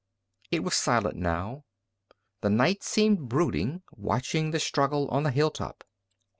It 0.49 0.63
was 0.63 0.73
silent 0.75 1.15
now. 1.15 1.63
The 2.41 2.49
night 2.49 2.81
seemed 2.81 3.29
brooding, 3.29 3.83
watching 3.91 4.49
the 4.49 4.59
struggle 4.59 5.07
on 5.09 5.21
the 5.21 5.29
hilltop. 5.29 5.83